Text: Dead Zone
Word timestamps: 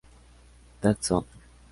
Dead 0.81 0.97
Zone 1.05 1.27